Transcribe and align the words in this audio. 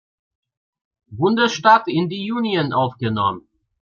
Bundesstaat 1.19 1.87
in 1.87 2.07
die 2.09 2.31
Union 2.31 2.73
aufgenommen. 2.73 3.47